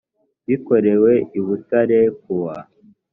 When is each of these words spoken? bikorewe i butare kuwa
bikorewe 0.47 1.11
i 1.37 1.39
butare 1.45 1.99
kuwa 2.19 2.55